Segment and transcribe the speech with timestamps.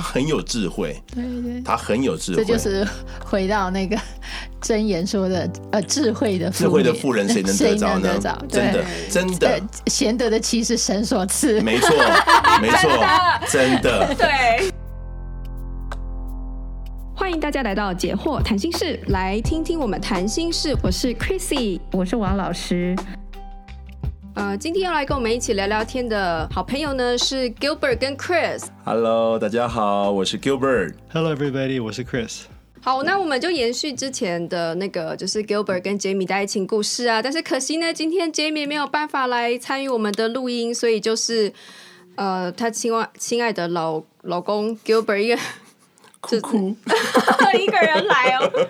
[0.00, 2.42] 他很有智慧，对对，他很有智慧。
[2.42, 2.86] 这就是
[3.22, 3.94] 回到那个
[4.62, 8.18] 箴言说的，呃，智慧的智慧的妇人谁能得着呢？
[8.48, 11.90] 真的真的，贤德的妻是神所赐，没错
[12.62, 12.88] 没错，
[13.46, 14.72] 真的对。
[17.14, 20.74] 欢迎大家来到解惑谈心室，来听听我们谈心事。
[20.82, 22.96] 我是 Chrissy，我是王老师。
[24.40, 28.64] 呃，今天要来跟我们一起聊聊天的好朋友呢是 Gilbert 跟 Chris。
[28.86, 30.94] Hello，大家好，我是 Gilbert。
[31.12, 32.44] Hello everybody，我是 Chris。
[32.80, 37.20] 好，那我们就延续之前的那个，就是 Gilbert 跟 Jamie 的爱情故事啊。
[37.20, 41.52] 但是可惜呢，今天 Jamie 没有办法来参与我们的录音，所以就是
[42.14, 45.38] 呃，他亲爱亲爱的老老公 Gilbert 一个。
[46.20, 46.76] 哭哭，
[47.58, 48.68] 一个人来哦。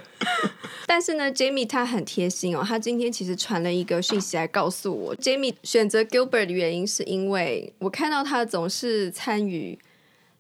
[0.90, 9.78] 但是呢，Jamie 他很贴心哦，他今天其实传了一个讯息来告诉我，Jamie 选择 Gilbert 的原因是因为我看到他总是参与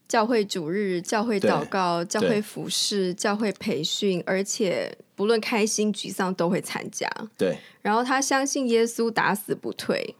[0.08, 7.08] 教会主日、教会祷告、教会服饰、教会培训，而且不论开心沮丧都会参加。
[7.38, 10.16] 对，然后他相信耶稣打死不退，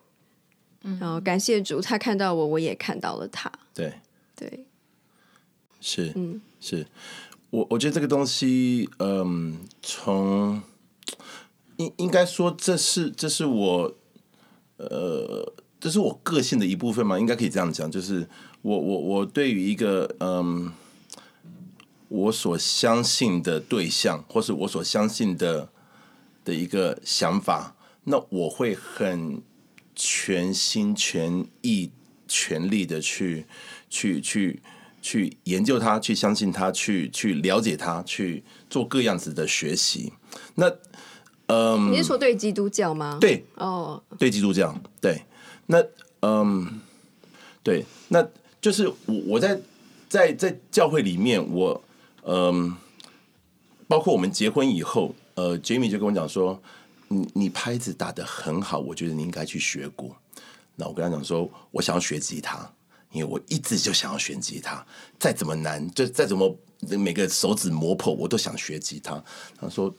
[0.84, 3.50] 嗯，然后感谢主，他看到我，我也看到了他。
[3.74, 3.94] 对，
[4.36, 4.64] 对。
[5.80, 6.86] 是，嗯，是
[7.50, 10.62] 我，我觉得这个东西，嗯，从
[11.78, 13.94] 应应该说，这是这是我，
[14.76, 18.28] 呃，这是我个性的一部分嘛，应该可以这样讲，就是
[18.62, 20.72] 我我我对于一个嗯，
[22.08, 25.68] 我所相信的对象，或是我所相信的
[26.44, 29.42] 的一个想法，那我会很
[29.96, 31.90] 全心全意
[32.28, 33.46] 全力的去
[33.88, 34.62] 去去。
[35.44, 40.12] 研究他，去相信他，去去了解他，去做各样子的学习。
[40.54, 40.70] 那，
[41.46, 43.18] 嗯，你是说对基督教吗？
[43.20, 45.22] 对，哦，对基督教，对。
[45.66, 45.82] 那，
[46.22, 46.80] 嗯，
[47.62, 48.26] 对，那
[48.60, 49.60] 就是我我在
[50.08, 51.82] 在在教会里面，我
[52.24, 52.76] 嗯，
[53.86, 56.60] 包括我们结婚以后，呃，Jamie 就跟我讲说，
[57.08, 60.14] 你你拍子打得很好，我觉得你应该去学鼓。
[60.76, 62.70] 那我跟他讲说，我想要学吉他。
[63.12, 64.86] 因为我一直就想要学吉他，
[65.18, 69.22] 再怎么难，就再怎么每个手指磨破，我都想学吉他。
[69.58, 69.92] 他说：“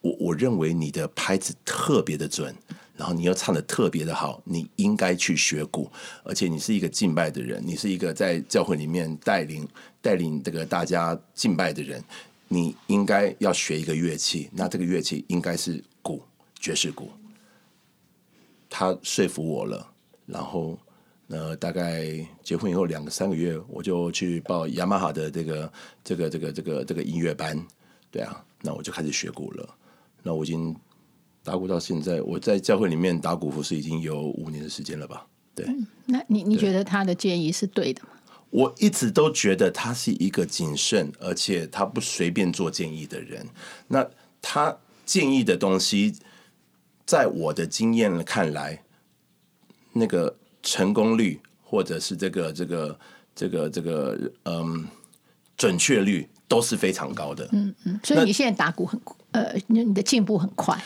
[0.00, 2.54] 我我认为你的拍子特别的准，
[2.96, 5.90] 然后你又唱的特别的好，你应该去学鼓。
[6.22, 9.68] 而且你是一个敬拜的人，你是一个在教会里面带领
[10.00, 12.00] 带领这个大家敬拜的人，
[12.46, 14.48] 你应该要学一个乐器。
[14.52, 16.22] 那这个乐器应该是鼓，
[16.60, 17.10] 爵士鼓。”
[18.70, 19.92] 他说服我了，
[20.26, 20.78] 然后。
[21.32, 22.04] 呃，大概
[22.42, 25.72] 结婚以后两个三个月，我就去报雅马哈的这个
[26.04, 27.58] 这个这个这个这个音乐班，
[28.10, 29.66] 对啊，那我就开始学鼓了。
[30.22, 30.76] 那我已经
[31.42, 35.26] 打鼓到现在，我在教会里面打鼓服是已经有五年的时间了吧？
[35.54, 38.10] 对，嗯、那你你觉得他的建议是对的吗？
[38.50, 43.48] 我一直都觉得他是一个谨慎，而且他不随便做建议的人。
[43.88, 44.06] 那
[44.42, 44.76] 他
[45.06, 46.14] 建议的东西，
[47.06, 48.84] 在我的经验看来，
[49.94, 50.36] 那个。
[50.62, 52.98] 成功率，或者是这个这个
[53.34, 54.86] 这个这个嗯，
[55.56, 57.48] 准确率都是非常高的。
[57.52, 59.00] 嗯嗯，所以你现在打鼓很
[59.32, 60.82] 呃，你的进步很快。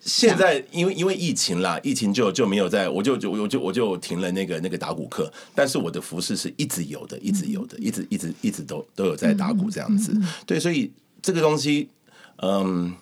[0.00, 5.32] 现在因为因为疫情啦，疫情就就没有在，我就就我就我就停了那个那个打鼓课。
[5.54, 10.14] 但是我的服饰是一直有的，一直有的，一直一直一直都都有在打鼓这样子。
[10.46, 10.90] 对，所以
[11.20, 11.88] 这个东西，
[12.42, 12.94] 嗯。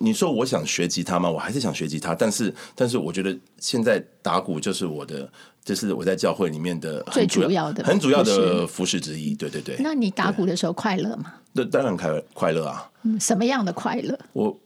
[0.00, 1.30] 你说我想学吉他吗？
[1.30, 5.30] 我还是想学吉他，但是但是我觉得现在打鼓就是我的，
[5.64, 9.34] 就是我在教会里面的最主要的、很主要的服饰之一。
[9.34, 9.76] 对对对。
[9.80, 11.34] 那你打鼓的时候快乐吗？
[11.52, 12.90] 那当然快快乐啊。
[13.02, 14.18] 嗯，什么样的快乐？
[14.32, 14.58] 我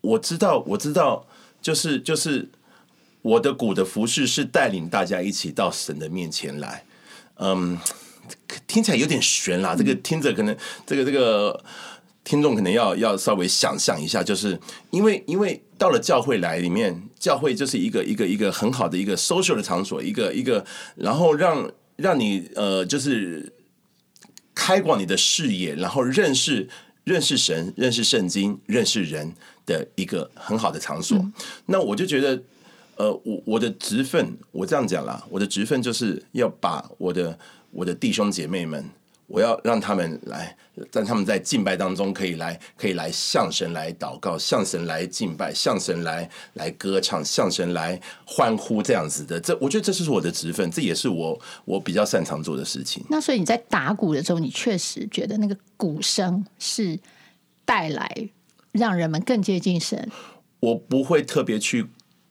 [0.00, 1.24] 我知道，我知道，
[1.62, 2.48] 就是就是
[3.22, 6.84] 我的鼓的服饰是带领大家一起到神的面前来。
[7.36, 7.78] 嗯，
[8.66, 11.64] 听起来有点悬啦，这个听着可能这个这个。
[12.28, 20.62] 听众可能要要稍微想象一下，就是因为因为到了教会来里面，教会就是一个一个一个很好的一个 social 的场所，一个一个，
[20.96, 23.50] 然后让让你呃，就是
[24.54, 26.68] 开广你的视野，然后认识
[27.04, 29.32] 认识神、认识圣经、认识人
[29.64, 31.16] 的一个很好的场所。
[31.16, 31.32] 嗯、
[31.64, 32.42] 那我就觉得，
[32.96, 37.38] 呃，我我的职分，我这样讲啦，我的职分就是要把我的
[37.70, 38.84] 我的弟兄姐妹们。
[39.28, 40.56] 我要让他们来，
[40.90, 49.38] 让他们在敬拜当中可以来，可以来向神来祷告，向神来敬拜，向神来来歌唱，向神来欢呼，这样子的。
[49.38, 53.04] 这我觉得这是我的职分，这也是我我比较擅长做的事情。
[53.10, 56.98] 那所以你在打鼓的时候，你确实觉得那个鼓声是
[57.66, 58.30] 带来
[58.72, 60.10] 让人们更接近神。
[60.60, 61.86] 我不会特别去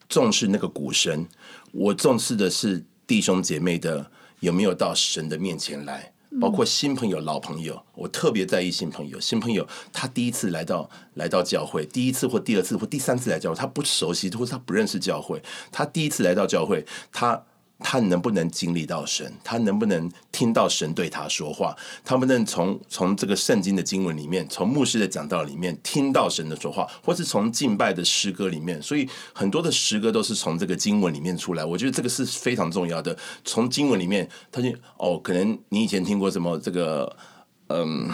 [0.08, 1.24] 重视那个鼓声，
[1.70, 4.10] 我重视的是弟兄姐妹的
[4.40, 6.12] 有没有到神的面前来。
[6.40, 9.18] 包括新朋友、老朋友，我特别在意新朋友。
[9.20, 15.42] 新朋友他第一次来到来到教会，第一次或第二次或第三次来教会，他不熟悉或者他不认识教会，
[15.72, 17.44] 他第一次来到教会，他。
[17.80, 19.32] 他能不能经历到神？
[19.44, 21.76] 他能不能听到神对他说话？
[22.04, 28.82] 他能不能从从这个圣经的经文里面，从牧师的讲道里面听到神的说话，或是从敬拜的诗歌里面？
[28.82, 31.64] 所以很多的诗歌都是从这个经文里面出来。
[31.64, 33.16] 我觉得这个是非常重要的。
[33.44, 37.16] 从经文里面，他就哦，可能你以前听过什么这个，
[37.68, 38.10] 嗯，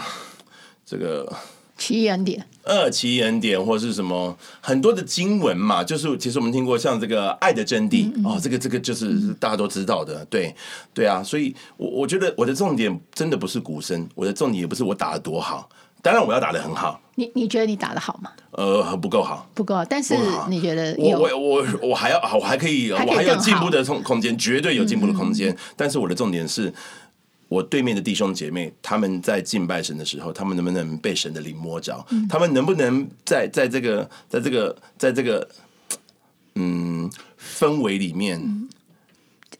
[0.85, 1.31] 这个。
[1.77, 10.55] 奇异恩典，呃，奇异恩典，或是什么很多的经文嘛，就是其实我们听过像这个爱的真谛、嗯嗯、哦，这个这个就是大家都知道的，对
[10.93, 15.69] 对啊，所以我我觉得我的重点真的不是鼓声，我的重点也不是我打的多好，
[16.01, 17.01] 当然我要打的很好。
[17.15, 18.31] 你你觉得你打的好吗？
[18.51, 20.17] 呃，不够好，不够，但是
[20.49, 26.73] 你觉得我我我我还要我还可以，还可以我还有进步的空空间，绝对有进步的空间、嗯，但是我的重点是。
[27.47, 32.05] 我对面的弟兄姐妹，他们在敬拜神的时候，他们能不能被神的灵摸着？
[32.09, 35.47] 嗯、他们能不能在在这个在这个在这个
[36.55, 37.09] 嗯
[37.39, 38.67] 氛围里面，嗯、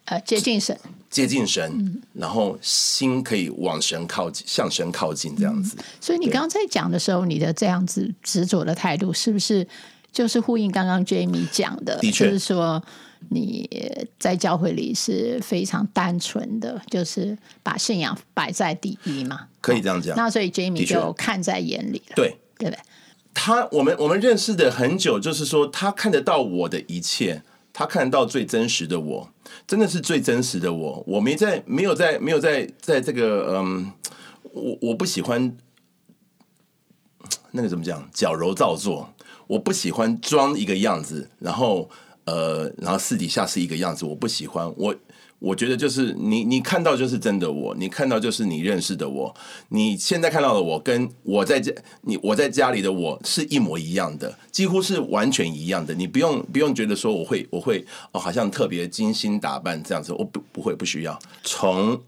[0.06, 0.78] 呃接近神，
[1.12, 5.76] 接近神、嗯，然后心可以往神靠近，向神靠近这样子。
[5.78, 9.66] 嗯、所以你刚刚在讲的时候，你的这样子执着的态度，是不是
[10.12, 12.00] 就是呼应刚刚 Jamie 讲的？
[12.00, 12.84] 的确，就是说。
[13.30, 13.70] 你
[14.20, 19.48] 在教会里是非常单纯的，就是把信仰摆在第一嘛？
[19.62, 20.16] 可以这样讲。
[20.16, 22.80] 那所以 Jamie 就看在眼里了，对对不对？
[23.34, 27.44] 他我们我们认识的很久，就是说他看得到我的一切，
[27.74, 29.30] 他看得到最真实的我，
[29.68, 31.04] 真的是最真实的我。
[31.08, 33.92] 我没在没有在没有在在这个嗯，
[34.54, 35.58] 我我不喜欢
[37.52, 39.14] 那个怎么讲矫揉造作，
[39.48, 41.90] 我不喜欢装一个样子，然后。
[42.26, 44.72] 呃，然后私底下是一个样子，我不喜欢。
[44.78, 44.96] 我
[45.38, 49.36] 我觉得就是你，你看到就是真的我，你看到就是你认识的我。
[49.70, 55.94] 你现在看到的我，跟我在家，你我在家里的我是一模一样的，几乎是完全一样的。
[55.94, 61.20] 你不用不用觉得说我会我会哦，好像特别精心打扮这样子，我不不会不需要。
[61.44, 62.02] 从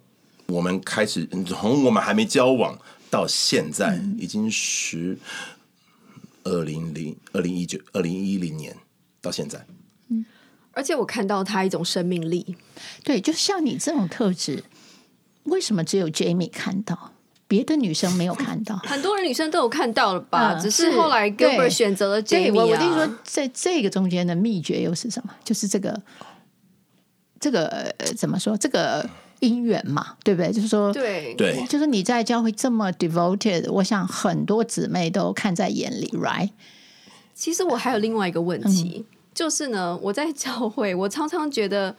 [0.47, 2.79] 我们开始，从我们还没交往
[3.11, 5.15] 到现在，已经十
[6.43, 8.75] 二零零二零一九二零一零年
[9.21, 9.63] 到现在。
[10.77, 12.55] 而且我看到他一种生命力，
[13.03, 14.63] 对，就像你这种特质，
[15.45, 17.13] 为什么只有 Jamie 看到，
[17.47, 18.77] 别的女生没有看到？
[18.85, 20.53] 很多人女生都有看到了吧？
[20.53, 22.63] 嗯、只是后来 Gilbert 选择了 Jamie 啊。
[22.63, 25.33] 我我听说，在这个中间的秘诀又是什么？
[25.43, 25.99] 就是这个，
[27.39, 28.55] 这个怎么说？
[28.55, 29.09] 这个
[29.39, 30.51] 姻缘嘛，对不对？
[30.51, 36.51] 就是说，对对，就是你在教会这么 devoted，我想很多姊妹都看在眼里，right？
[37.33, 39.07] 其实我还有另外一个问题。
[39.09, 41.95] 嗯就是呢，我在教会，我常常觉得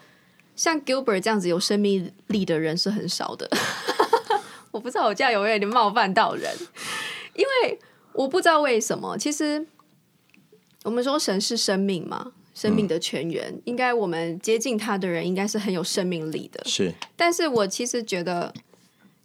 [0.56, 3.48] 像 Gilbert 这样子有生命力的人是很少的。
[4.72, 6.52] 我不知道我这样有没有点冒犯到人，
[7.34, 7.78] 因为
[8.12, 9.16] 我不知道为什么。
[9.16, 9.64] 其实
[10.82, 16.60] 我们说神是生命嘛，生命的泉源，嗯，应该我们接近他的人应该是很有生命力的。
[16.64, 18.52] 是，但是我其实觉得，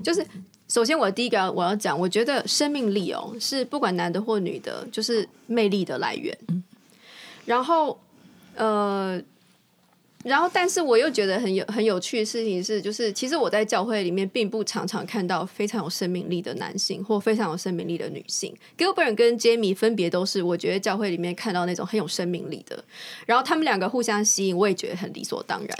[0.03, 0.23] 就是
[0.67, 6.37] 首先我第一个我要讲，我觉得生命力哦，是不管男的或女的，就是魅力的来源。
[7.45, 7.99] 然后，
[8.55, 9.21] 呃，
[10.23, 18.55] 然后，但是我又觉得很有很有趣的事情是，就是其实我在教会里面并不常常看到非常有生命力的男性或非常有生命力的女性。
[18.77, 22.81] Gilbert 跟 Jamie 分别都是我觉得教会里面看到那种很有生命力的，
[23.25, 25.77] 然后他们两个互相吸引，我也觉得很理所当然。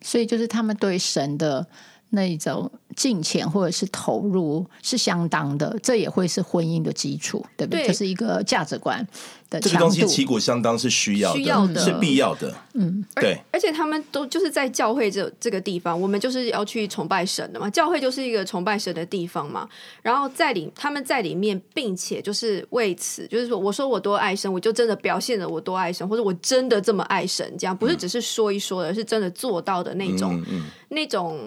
[0.00, 1.66] 所以就是他们对神的
[2.14, 2.70] 那一种。
[2.96, 7.82] 金钱或者是投入是相当的，这也会是婚姻的基础，对不对？
[7.82, 9.04] 这、就是一个价值观
[9.50, 9.68] 的强度。
[9.68, 12.54] 这个东西旗鼓相当是需要的，需要的是必要的。
[12.74, 13.36] 嗯，对。
[13.50, 17.68] 而且他们都就是在教会这这个地方，我们就是要去崇拜神的嘛。
[17.68, 19.68] 教会就是一个崇拜神的地方嘛。
[20.00, 31.40] 然后在里，他们在里面，并且就是为此，就是说，我说我多爱神，我就真的表现了我多爱神，或者我真的这么爱神，这样不是只是说一说的，而是真的做到的那种，嗯嗯、那种。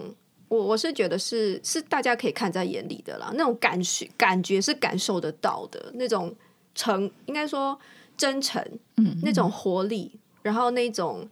[0.50, 6.34] 我我是觉得是是大家可以看在眼里的啦，那种感觉感觉是感受得到的，那种
[6.74, 7.78] 诚应该说
[8.16, 8.64] 真诚，
[8.96, 10.12] 嗯，那种活力，
[10.42, 11.28] 然后那种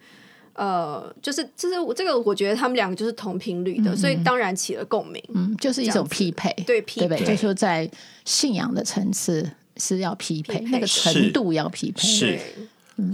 [0.53, 7.17] 呃，就是就是我这个我觉得他们两个就是同频率的，嗯，所以当然起了共鸣，嗯，就是一种匹配，对匹配，对？
[7.19, 7.89] 对，就是说在
[8.25, 12.39] 信仰的层次是要匹配，匹配那个程度要匹配，是，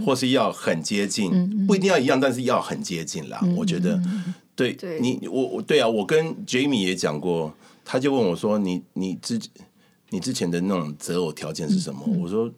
[0.04, 4.00] 或是要很接近，嗯，不一定要一样，但是要很接近啦，嗯，我觉得。
[4.70, 5.00] 对，对。
[5.00, 7.52] 你，我我对啊，我跟 Jamie 也讲过，
[7.84, 9.40] 他就问我说：“你你之
[10.10, 12.52] 你之前的那种择偶条件是什么？”嗯、我说：“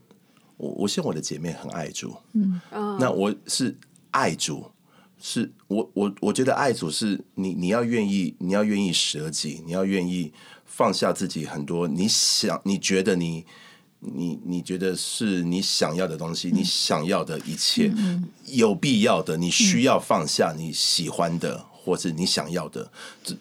[0.57, 2.61] 我我希望我的姐妹很爱主，嗯，
[2.99, 3.77] 那我是
[4.11, 4.65] 爱主，
[5.21, 10.33] 是我我我觉得爱主是你你要愿意你要愿意舍己，你要愿意
[10.65, 13.45] 放下自己很多你想你觉得你
[14.01, 22.91] 你你觉得是你想要的东西，嗯、你想要的一切、嗯、有必要的，你需要放下你喜欢的、嗯、或是你想要的。
[23.23, 23.37] 这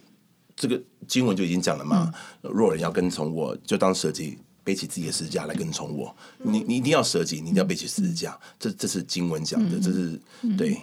[0.55, 4.37] 这个经文就已经讲了嘛，嗯、若人要跟从我，就当舍己。
[4.65, 10.17] 背起自己的十字架来跟从我，你你一定要舍己，你一定要背起十字架，这这是经文讲的，这是
[10.57, 10.81] 对，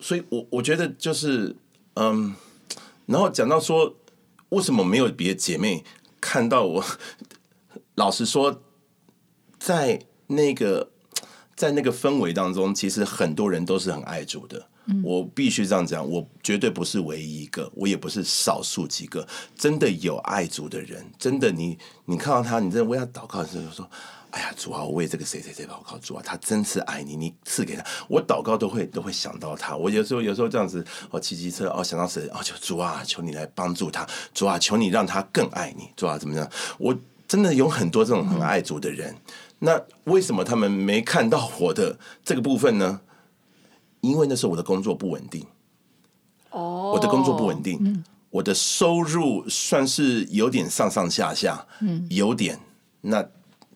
[0.00, 1.54] 所以我我觉得就是
[1.96, 2.34] 嗯，
[3.04, 3.94] 然后讲到说，
[4.48, 5.84] 为什么没有别的姐妹
[6.22, 6.84] 看到我？
[7.96, 8.62] 老实说，
[9.58, 10.90] 在那个
[11.56, 14.68] 在那个氛围当中，其实很多人都是很爱主的。
[15.02, 21.04] 我必须这样讲，我绝对不是唯一一个，我也不是少数几个真的有爱主的人。
[21.18, 21.68] 真的你，
[22.04, 23.90] 你你看到他，你真的为他祷告的时候说
[24.30, 29.76] ：“哎呀，主啊，我为这个谁谁谁祷告，主啊，他真是爱你，你赐给他。”我祷告都会都会想到他。
[29.76, 36.48] 我有时候有时候这样子，我骑机车哦，想到谁哦，就主啊，求你来帮助他，主啊，求你让他更爱你，主啊，怎么样？
[36.78, 36.96] 我
[37.26, 39.12] 真的有很多这种很爱主的人，
[39.60, 43.00] 那为什么他们没看到我的这个部分呢？
[44.02, 45.44] 因为那时候我的工作不稳定，
[46.50, 52.60] 哦，我的工作不稳定，嗯，我的收入算是有点上上下下，嗯，有点。
[53.00, 53.26] 那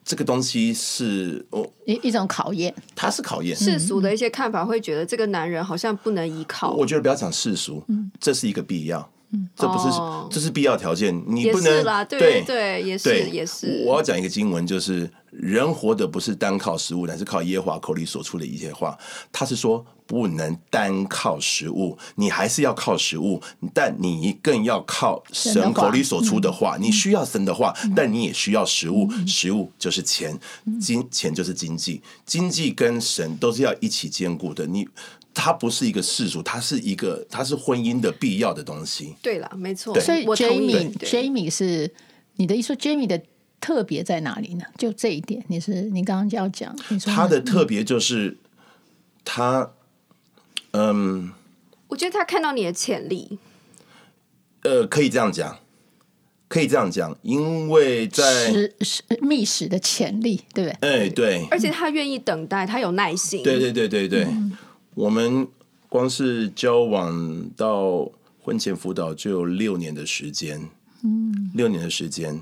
[0.05, 3.55] 这个东西是哦，一一种考验，它是考验。
[3.55, 6.71] 世俗的一些看法会觉得这个男人好像不能依靠。
[6.73, 9.11] 我觉得不要讲世俗，嗯，这是一个必要。
[9.55, 9.87] 这不是，
[10.29, 11.15] 这是必要条件。
[11.27, 13.85] 你不能对对对，也是也是。
[13.87, 18.97] 我要讲一个经文，就是人活的不是单靠食物，乃是靠耶和华口里所出的一切话。
[19.31, 23.41] 他是说不能单靠食物，你还是要靠食物，
[23.73, 26.77] 但你更要靠神口里所出的话。
[26.77, 29.09] 你需要神的话，但你也需要食物。
[29.25, 30.37] 食物就是钱，
[30.79, 34.67] 金钱就是经济，经济跟神都是要一起兼顾的。
[34.67, 34.87] 你。
[35.33, 39.15] 它不是一个世俗，它是一个，它是婚姻的必要的东西。
[39.21, 39.97] 对了，没错。
[39.97, 41.89] 所以 Jamie，Jamie 是
[42.35, 43.17] 你的意思，Jamie 的
[43.61, 44.65] 特别在哪里呢？
[44.77, 48.35] 就这一点，你是你刚刚就要讲，你说他的特别就是
[49.23, 49.71] 他，
[50.71, 51.31] 嗯，
[51.87, 53.37] 我觉得他看到你的潜力。
[54.63, 55.59] 呃，可以这样讲，
[56.47, 60.89] 可以这样讲，因为在史史密史的潜力，对不对？
[60.89, 61.47] 哎，对。
[61.51, 63.43] 而且他愿意等待，他有耐心。
[63.43, 64.23] 对对对对对。
[64.25, 64.57] 嗯
[64.93, 65.47] 我们
[65.87, 70.69] 光是交往到婚前辅导就有六年的时间，
[71.01, 72.41] 嗯，六年的时间。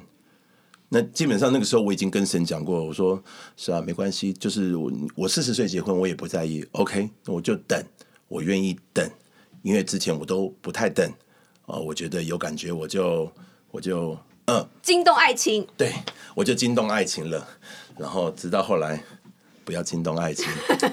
[0.90, 3.22] 那基本上那个时候我已经跟神讲过，我说
[3.56, 7.82] 是啊，没关系，就是我我四十岁结婚，我也不在意，OK，那我就等，
[8.28, 9.08] 我愿意等，
[9.62, 11.08] 因为之前我都不太等
[11.66, 13.32] 啊，我觉得有感觉我就
[13.72, 15.94] 我就嗯，惊动爱情，对，
[16.36, 17.48] 我就惊动爱情了，
[17.98, 19.02] 然后直到后来。
[19.66, 20.48] 不要惊动爱情，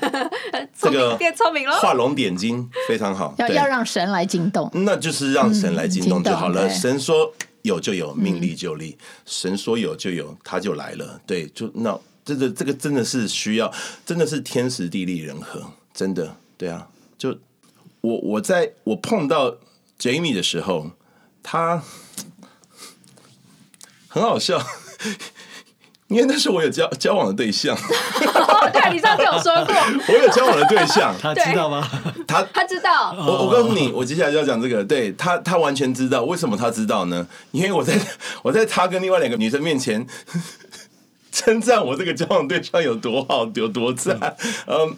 [0.78, 3.34] 这个变聪明了，画龙点睛非常好。
[3.38, 6.68] 要要让神来惊动，那就是让神来惊动就好了。
[6.68, 7.32] 神说
[7.66, 8.96] 有就有，命立就立。
[9.26, 11.20] 神说有就有，他就来了。
[11.26, 13.70] 对，就那这个这个真的是需要，
[14.06, 16.88] 真的是天时地利人和，真的对啊。
[17.18, 17.36] 就
[18.00, 19.54] 我我在我碰到
[19.98, 20.92] Jamie 的时候，
[21.42, 21.82] 他
[24.08, 24.64] 很好笑。
[26.08, 27.76] 因为那是我有交交往的对象，
[28.72, 29.74] 对，你上次有说过，
[30.06, 31.84] 我有交往的对象，他知道吗？
[32.28, 33.12] 他他知道。
[33.18, 36.22] 我我告诉你，我接下来就要讲这个，对他他完全知道。
[36.22, 37.26] 为什么他知道呢？
[37.50, 37.92] 因为我在
[38.44, 40.06] 我在他跟另外两个女生面前
[41.32, 44.16] 称赞我这个交往对象有多好，有多赞。
[44.68, 44.96] 嗯，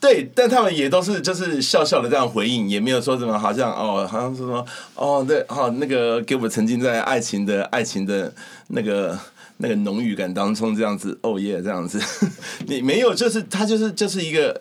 [0.00, 8.32] 对，但他们也都是就是笑笑的这样回应，也没有说什么，好像哦，好像是说哦，对，好，那个给我曾经在爱情的爱情的
[8.68, 9.18] 那个。
[9.58, 12.00] 那个浓郁感当中，这样子，哦耶，这样子，
[12.66, 14.58] 你没有，就是他就是就是一个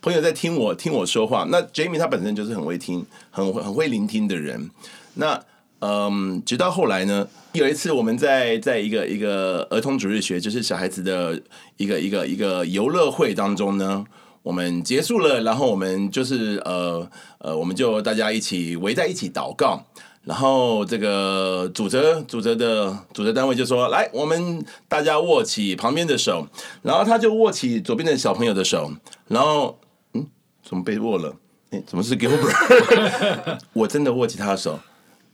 [0.00, 1.46] 朋友在听我听我说话。
[1.50, 4.70] 那 Jamie 他本身就是很会听，很很会聆听的人。
[5.14, 5.40] 那
[5.80, 11.40] 嗯，直到后来呢，有一次我们在在一个一个儿童主日学，就是小孩子的
[11.76, 14.04] 一个一个一个游乐会当中呢，
[14.42, 19.84] 我们结束了，然后我们就是呃呃，我们就大家一起围在一起祷告。
[20.22, 26.46] 然后这个主责主责的主责单位就说：“来，我们大家握起旁边的手。”
[26.82, 28.92] 然后他就握起左边的小朋友的手。
[29.28, 29.78] 然后，
[30.12, 30.26] 嗯，
[30.62, 31.34] 怎么被握了？
[31.70, 33.58] 哎，怎么是 Gilbert？
[33.72, 34.78] 我真的握起他的手。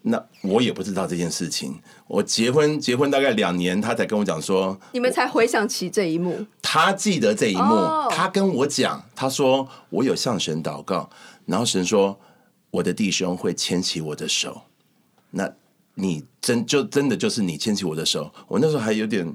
[0.02, 1.80] 那我也不知道这件事情。
[2.06, 7.74] 我结婚结婚大概两年，他才跟我讲说：“你们才回想起这一幕。”他记得这一幕，
[8.10, 11.10] 他跟我讲，他说：“我有向神祷告，
[11.46, 12.20] 然后神说
[12.70, 14.62] 我的弟兄会牵起我的手。”
[15.36, 15.52] 那
[15.94, 19.30] 你真就真的就是你牵起我的手，我那时候还有点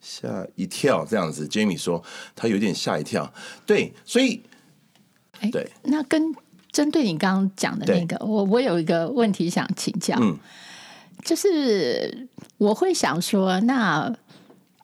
[0.00, 1.46] 吓一跳，这样子。
[1.48, 2.02] Jamie 说
[2.36, 3.32] 他有点吓一跳，
[3.66, 4.42] 对，所以，
[5.50, 6.32] 对，那跟
[6.70, 10.38] 针对你刚刚讲的那个，我我有一个问题想请教，嗯，
[11.24, 14.14] 就是我会想说，那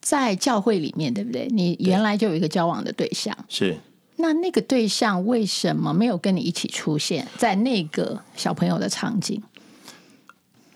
[0.01, 1.47] 在教会里面，对不对？
[1.51, 3.77] 你原来就有一个交往的对象，是。
[4.21, 9.41] 那那个对象为什么没有跟你一起出现在那个小朋友的场景？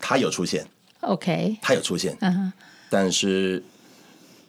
[0.05, 0.67] 他有出现
[0.99, 2.53] ，OK，他有出现，嗯哼，
[2.89, 3.63] 但是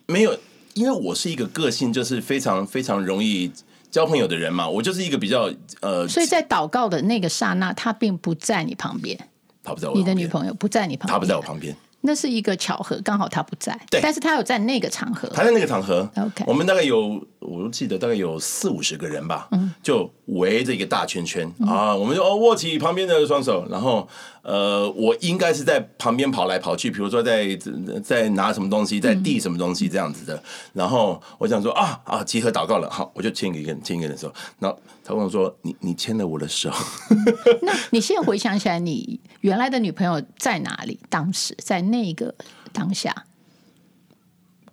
[0.06, 0.36] 没有，
[0.74, 3.52] 因为我是一个个性就是非常非常容易
[3.88, 5.48] 交朋友的人嘛，我就是一个比较
[5.80, 9.16] 呃，所以在祷告的那个刹那，他并不在你旁边，
[9.62, 11.74] 他不在我旁边，你的女朋友不在你旁边，他不在我旁边。
[12.06, 13.78] 那是一个巧合，刚好他不在。
[13.88, 15.26] 对，但是他有在那个场合。
[15.28, 16.06] 他在那个场合。
[16.16, 24.08] OK，我们大概有，我都记得大概有四五十个人吧，嗯，就围着一个大圈圈、嗯、啊，我们就哦握起旁边的双手，然后
[24.42, 27.56] 呃，我应该是在旁边跑来跑去，比如说在
[28.02, 30.34] 在拿什么东西，在递什么东西这样子的。
[30.36, 34.32] 嗯、然后我想说啊啊，集合祷告了，好，我就牵一个人，牵一个人的手。
[34.58, 36.70] 然后他跟我说：“你你牵了我的手。
[37.62, 40.98] ”那你现在回想起来，你原来的女朋友在哪里？
[41.08, 42.34] 当时在那个。
[42.74, 43.26] 当下，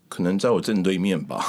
[0.09, 1.45] 可能在我正对面吧，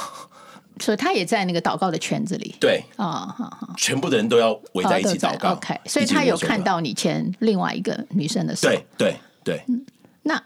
[0.83, 2.53] 所以他也在那个祷告的圈子里。
[2.59, 5.51] 对啊，好好，全部的人都要围在一起祷告。
[5.51, 8.67] 哦、OK，所以他有看到你牵另外一个女生的手。
[8.67, 9.63] 对对对。
[9.69, 9.85] 嗯，
[10.23, 10.43] 那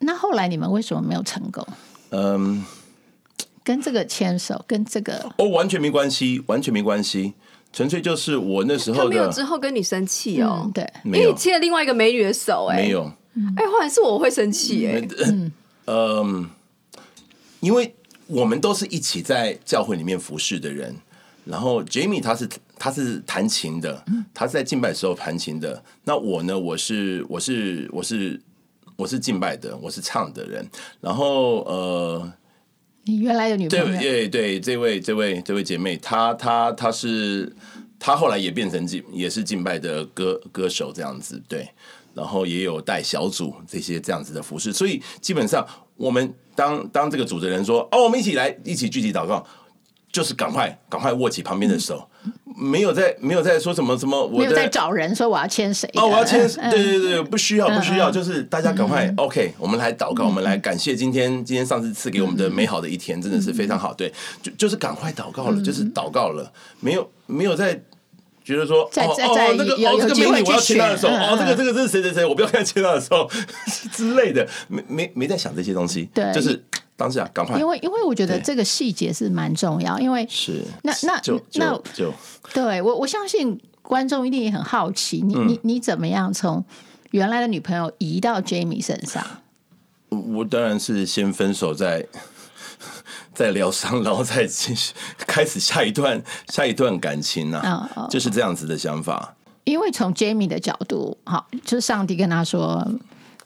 [0.00, 1.66] 那后来你们为什么没有成功？
[2.10, 2.62] 嗯，
[3.64, 7.32] 跟这个牵手，跟这个哦，完全没关系，完全没关系，
[7.72, 13.10] 纯粹就是我那时候他没有之后跟你生气哦、嗯，对，因为你牵了另外一个美女的手、欸，哎，没有。
[13.56, 15.08] 哎，后来是我会生气哎、
[15.86, 16.50] 嗯，
[17.60, 17.94] 因为
[18.28, 20.94] 我们都是一起在教会里面服侍的人，
[21.44, 28.40] 然后 Jamie 他是他是弹琴的，他是在敬拜的时候弹琴的，那我呢，我是我是我是
[28.96, 30.64] 我是敬拜的，我是唱的人，
[31.00, 32.32] 然后呃，
[33.04, 37.52] 你原来的女朋友，对对对，这位这位这位姐妹，她她她是
[37.98, 41.68] 她后来也变成敬也是敬拜的歌歌手这样子，对。
[42.14, 45.64] 然后也有带小组这些这样子的服侍，所以基本上
[45.98, 49.44] 我们当当这个主持人说哦，我们一起来一起具体祷告，
[50.10, 52.08] 就是赶快赶快握起旁边的手，
[52.56, 67.82] 没有在没有在说什么什么，我没有在找人说我要牵谁哦，我要牵，对对对，不需要不需要，就是大家赶快 OK，我们来祷告，我们来感谢今天今天上次赐给我们的美好的一天，真的是非常好，对，就就是赶快祷告了，就是祷告了，没有没有在。
[68.48, 73.28] 觉得说在在在哦，哦那个哦这个美女我要牵她的手哦，这个这个这是谁谁谁我不要看牵她的手
[73.92, 76.64] 之类的，没没没在想这些东西，对，就是
[76.96, 77.58] 当下赶快。
[77.58, 80.64] 因为因为我觉得这个细节是蛮重要，因为是。
[80.82, 82.14] 那那就那就，就。
[82.54, 86.64] 对我我相信观众一定也很好奇，你、嗯、你你怎么样从
[87.10, 89.22] 原来的女朋友移到 Jamie 身上？
[90.08, 92.06] 我当然是先分手再。
[93.38, 98.10] 在疗伤，然后再继续开始下一段下一段感情呢、啊？Oh, oh.
[98.10, 99.32] 就是这样子的想法。
[99.62, 102.84] 因为从 Jamie 的角度，好，就是上帝跟他说，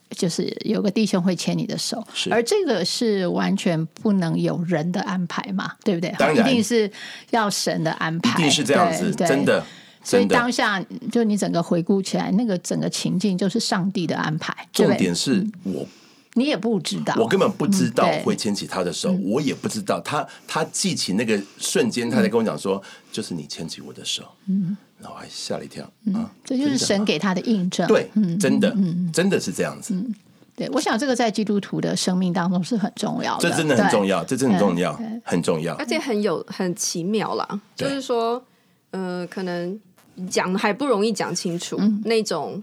[0.08, 6.10] 就是有个弟兄会牵你的手，而这个是完全不能有人的安排嘛，对不对？
[6.18, 6.90] 当然，一定是
[7.28, 9.62] 要神的安排，一定是这样子，真的。
[10.02, 14.56] 所以当下就你整个回顾起来，那个整个情境就是上帝的安排。
[14.72, 15.86] 重点是我。
[16.34, 20.00] 你也不知道，我根本不知道会牵起他的手，嗯、我也不知道。
[20.00, 28.08] 他他记起那个瞬间，他在跟我讲说，嗯、就是你牵起我的手，嗯，然后还吓了一跳、嗯、啊，这就是神给他的印证，对，
[28.40, 30.14] 真的，嗯、真的是这样子、嗯，
[30.56, 38.42] 对，我想这个在基督徒的生命当中是很重要的，这真的很重要，这真的很重要，很重要，而且很有很奇妙啦，就是说，
[38.92, 39.78] 呃，可能
[40.30, 42.62] 讲还不容易讲清楚、嗯、那种。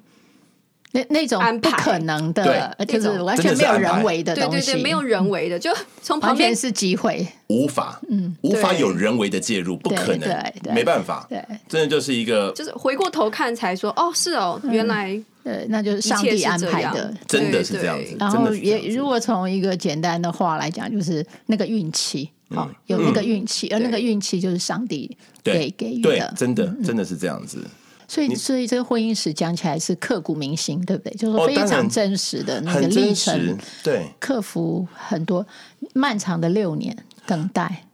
[0.91, 5.71] 那那种不可能的，就是完全没有人为的东西，对对对，没有人为的，就
[6.01, 15.09] 从旁边是机会，无法，嗯，无法有人为的介入，不可能，对，没办法，对，真的就是一个，就是回过头看才说，哦，是哦，原来，
[15.43, 18.15] 对，那就是上帝安排的，真的是这样子。
[18.19, 27.63] 然后也如果从一个简单的话来讲，就是那个运气，好，有那个运气，而那个运气就是上帝给给予的，真的，真的是这样子。
[28.09, 31.13] 所以，所以这个婚姻史讲起来是刻骨铭心，对不对？
[31.13, 35.45] 就是非常真实的那个历程，对，克服很多
[35.93, 37.85] 漫长的六年等待，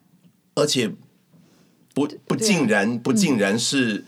[0.55, 0.89] 而且
[1.93, 4.05] 不不尽然不尽然是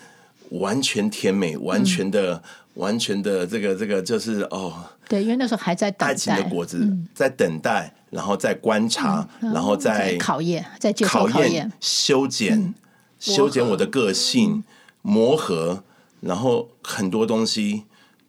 [0.52, 2.42] 完全甜美，完全的
[2.76, 12.74] 完全的这个这个就是哦，对，因为那时候还在等待爱情的果子，在等待，然后在观察，然后再考验，再接受考验，修剪
[13.20, 14.64] 修剪我的个性，
[15.02, 15.84] 磨合。
[16.20, 17.84] 然后很多东西，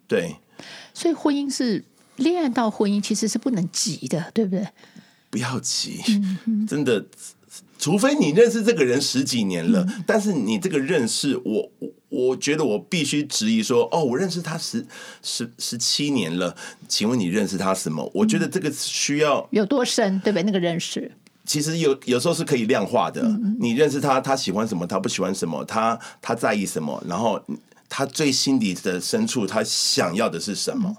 [0.07, 0.35] 对，
[0.93, 1.83] 所以婚姻是
[2.17, 4.67] 恋爱到婚姻其实是不能急的，对不对？
[5.29, 5.99] 不要急，
[6.67, 7.05] 真的，
[7.77, 11.71] 除非你认识这个人十几年了，嗯、但是你这个认识，我
[12.09, 14.83] 我觉得我必须质疑说，哦，我认识他十
[15.21, 16.55] 十十七年了，
[16.87, 18.09] 请问你认识他什么？
[18.13, 20.43] 我觉得这个需要有多深，对不对？
[20.43, 21.11] 那个认识，
[21.45, 23.21] 其实有有时候是可以量化的。
[23.59, 27.39] 你认识他，他喜欢什么，他不喜欢什么，他他在意什么，然后
[27.89, 30.95] 他最心底的深处，他想要的是什么？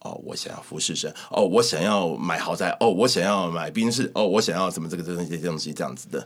[0.00, 1.12] 哦，我想要服侍神。
[1.30, 2.76] 哦，我想要买豪宅。
[2.78, 4.08] 哦，我想要买宾士。
[4.14, 6.24] 哦，我想要什么这个这些东西这样子的。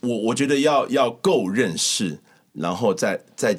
[0.00, 2.18] 我我觉得要要够认识。
[2.54, 3.56] 然后再再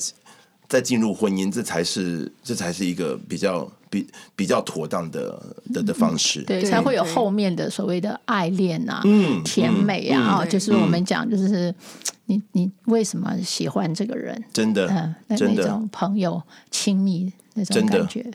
[0.67, 11.73] 再进入婚姻，这才是这才是一个比较比比较妥当的的的方式，对，才会有后面的所谓的爱恋啊，嗯，甜美啊，嗯、就是我们讲，就是
[12.25, 14.43] 你你为什么喜欢这个人？
[14.51, 18.25] 真的，嗯，那真的那种朋友亲密那种感觉。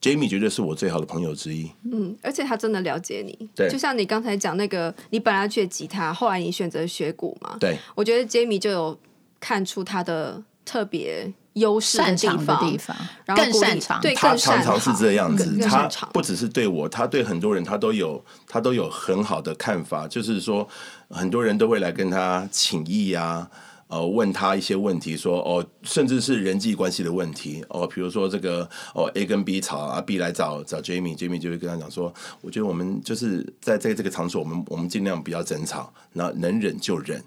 [0.00, 8.98] Jamie 绝对是我最好的朋友之一，嗯，而且他真的了解你，对，就像你刚才讲那个，你本来学吉他，后来你选择学鼓嘛，对，我觉得 Jamie 就有。
[9.44, 12.96] 看出他的特别优势的地方，地方
[13.26, 14.00] 然后更擅长。
[14.00, 15.58] 对，他常常是这样子。
[15.58, 20.08] 他不只是对我，他对很多人，他都有他都有很好的看法。
[20.08, 20.66] 就是说，
[21.10, 23.46] 很多人都会来跟他请益啊，
[23.88, 37.22] 呃，问他一些问题，说哦，甚至是人际关系的问题哦，比如说这个哦，A 跟 B 吵啊，B 来找找 Jamie，Jamie 就会跟他讲说，我觉得我们就是在在这个场所，我们我们尽量不要争吵，那能忍就忍。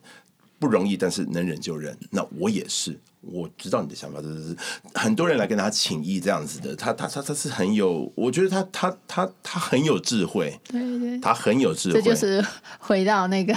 [0.60, 1.98] 不容易，但是能忍就忍。
[2.12, 4.56] 那我也是，我知道你的想法，就是
[4.94, 6.76] 很多人来跟他请益这样子的。
[6.76, 12.02] 他他他他是很有，我觉得他他他他很有智慧，对对，他很有智慧。
[12.02, 12.44] 这就是
[12.80, 13.54] 回到那个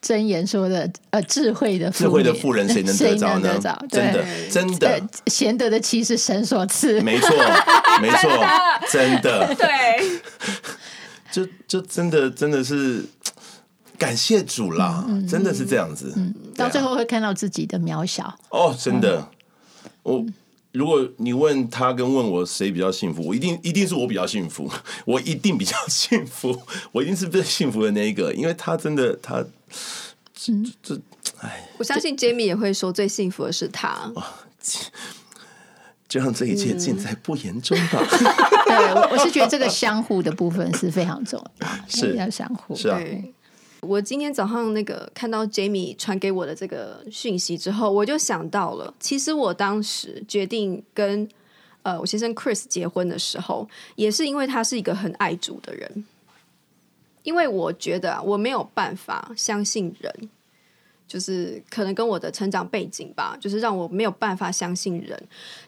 [0.00, 3.58] 箴言说的，呃，智慧的智慧的妇人谁能得着呢？
[3.90, 7.28] 真的真的，贤德的妻是神所赐，没错
[8.00, 8.30] 没错，
[8.90, 10.20] 真的对，
[11.32, 13.04] 就就真的真的是。
[13.98, 16.12] 感谢主啦，真的是这样子。
[16.16, 18.38] 嗯，到最后会看到自己的渺小。
[18.50, 19.18] 哦，真的。
[19.20, 20.26] 嗯、我
[20.72, 24.70] 如果你问他跟问我谁比较幸福，我一定一定是我比较幸福，
[25.04, 29.44] 我一定比较幸福， 我一定是最幸福的那一个，因为他真的他，
[30.34, 31.00] 这、这
[31.40, 34.12] 哎，我相信 Jamie 也会说最幸福的是他。
[36.08, 38.02] 就让这一切尽在不言中吧。
[38.66, 42.98] 对，我我是觉得这个相互的部分是非常重要，是要相互，是啊。
[43.88, 51.26] 我今天早上那个看到 Jamie 传给我的这个讯息之后，我就想到了，其实我当时决定跟
[51.82, 56.04] 呃我先生 Chris 结婚的时候，也是因为他是一个很爱主的人，
[57.22, 60.28] 因为我觉得我没有办法相信人，
[61.06, 65.18] 就是可能跟我的成长背景吧，就是让我没有办法相信人，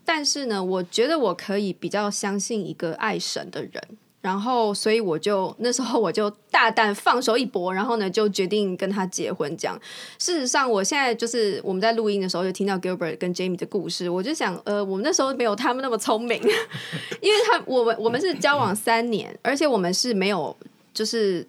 [0.05, 3.83] 但是呢，我觉得我可以比较相信一个爱神的人。
[4.21, 9.57] 然后，所以我就那时候我就大胆放手一搏，然后呢就决定跟他结婚。
[9.57, 9.81] 这样，
[10.19, 16.39] 事实上，我现在就是我们在录音的时候就听到 Gilbert 跟 Jamie 的故事，我就想，呃，我们那时候没有他们那么聪明，
[17.23, 20.55] 因为他我们我们是交往三年，而且我们是没有
[20.93, 21.47] 就是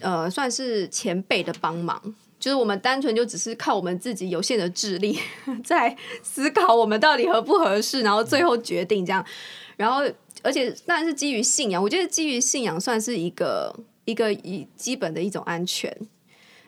[0.00, 2.00] 呃算是前辈的帮忙，
[2.40, 5.18] 就是我们单纯就只是靠我们自己有限的智力
[5.62, 9.22] 在思考我们到底合不合适，然后最后决定这样，
[9.76, 10.02] 然后。
[10.44, 15.92] 而且当然是基于信仰，我觉得基于信仰算是一个一个以基本的一种安全。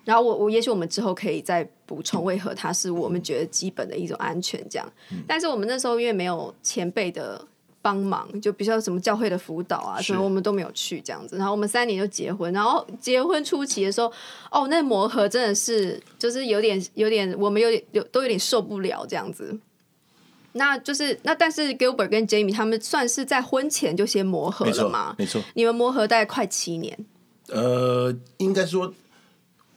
[0.04, 4.92] 然后我我也许我们之后可以再补充为何它是我们觉得基本的一种安全这样。
[5.26, 7.44] 但是我们那时候因为没有前辈的
[7.82, 11.36] 帮忙，就比如说什么教会的辅导啊，什么我们都没有去这样子。
[11.36, 14.10] 然后我们三年就结婚，然后结婚初期的时候，
[14.50, 19.58] 哦，那磨合真的是就是有点有点，我们有点有都有点受不了这样子。
[20.56, 25.14] 那就是那，但是 Gilbert 跟 Jamie 他们算是在婚前就先磨合了嘛？
[25.18, 26.98] 没错，你们磨合大概快七年。
[27.48, 28.92] 呃，应该说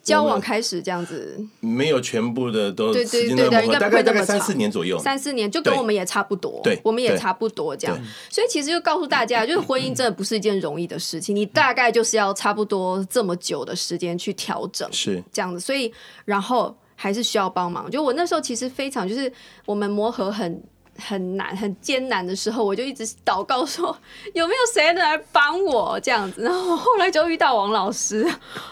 [0.02, 7.96] 交往开始这样子，没有全部的都对对对对，应该不会大概三四年左右，三四年就跟我们也差不多，对，我们也差不多这样。
[8.30, 15.60] 所以其实就告诉大家，就是婚姻真的不是一件容易的事情，你大概就是要差不多这么久的时间去调整，是这样子。
[15.60, 15.94] 所以
[16.26, 16.76] 然后。
[17.02, 17.90] 还是需要帮忙。
[17.90, 19.32] 就我那时候其实非常，就是
[19.66, 20.62] 我们磨合很
[20.98, 23.98] 很难、很艰难的时候，我就一直祷告说，
[24.34, 26.42] 有没有谁能来帮我这样子。
[26.42, 28.28] 然后后来就遇到王老师，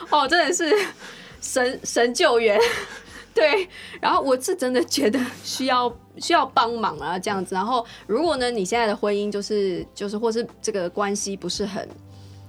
[0.09, 0.75] 哦，真的是
[1.39, 2.59] 神神救援，
[3.33, 3.69] 对。
[4.01, 7.55] 然后我是真的觉得需要需要帮忙啊，这样子。
[7.55, 11.87] 然后如果呢，你现在的婚姻就是就是，或是这个关系不是很。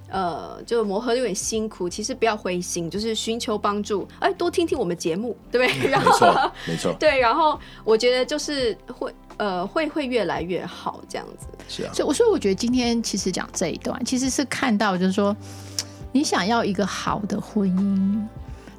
[0.09, 5.89] 呃，就磨合有点辛苦，其实不要灰心，就是寻求帮助，哎，多听听我们节目，对不对？
[5.91, 11.47] 然后，没错，没错， 对，然后我觉得就是会，呃，会会越来越好，这样子。
[11.67, 15.35] 是啊，所以我说，我觉得今天其实讲这一段，其实是看到就是说，
[16.11, 18.19] 你想要一个好的婚姻，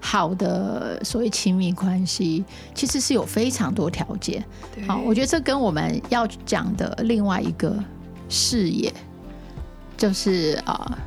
[0.00, 4.44] 好的所谓亲密关系，其实是有非常多条件。
[4.88, 7.76] 好，我觉得这跟我们要讲的另外一个
[8.28, 8.92] 视野，
[9.96, 10.98] 就是啊、呃，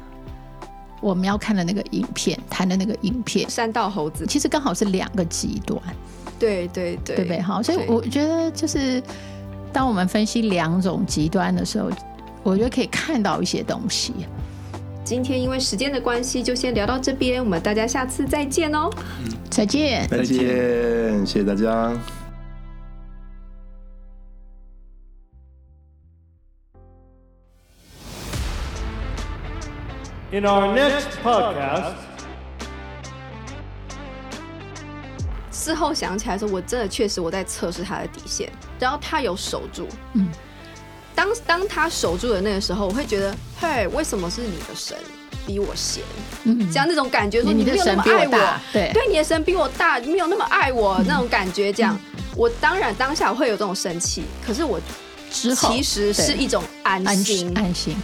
[1.04, 5.78] 我们要看的那个影片，谈的那个影片，山道猴子，其实刚好是两个极端。
[6.40, 7.42] 对对对，对不对？
[7.42, 9.04] 好，所以我觉得就是
[9.74, 11.90] 当我们分析两种极端的时候，
[12.42, 14.14] 我觉得可以看到一些东西。
[15.04, 17.44] 今天因为时间的关系，就先聊到这边。
[17.44, 18.90] 我们大家下次再见哦！
[19.50, 22.23] 再见，再见，谢谢大家。
[30.34, 31.94] In our next podcast，
[35.52, 39.88] 事后想起来说，我真的确实我在测试他的底线，然后他有守住。
[40.14, 40.28] 嗯。
[41.14, 44.98] 当当他守住的那个时候，我会觉得，嘿，为什么是你的神
[45.46, 46.04] 比我闲？
[46.46, 51.96] 嗯，像那种感觉，说你没有那么爱我，对，对，你的神比我大，你没有那么爱我，那种感觉，这样，
[52.36, 54.82] 我当然当下会有这种生气，可是我
[55.30, 57.96] 之后其实是一种安心，安心。